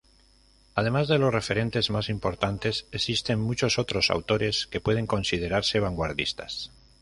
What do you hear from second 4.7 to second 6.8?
pueden considerarse vanguardistas.